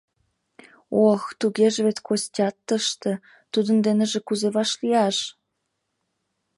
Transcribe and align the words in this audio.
Ох, 1.07 1.23
тугеже 1.39 1.79
вет 1.85 1.99
Костят 2.07 2.55
тыште, 2.67 3.13
тудын 3.51 3.77
деныже 3.85 4.19
кузе 4.27 4.49
вашлияш? 4.55 5.17